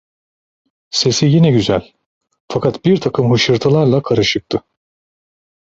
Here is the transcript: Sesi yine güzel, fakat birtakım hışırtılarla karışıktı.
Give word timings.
Sesi 0.89 1.25
yine 1.25 1.51
güzel, 1.51 1.93
fakat 2.51 2.85
birtakım 2.85 3.33
hışırtılarla 3.33 4.01
karışıktı. 4.01 4.61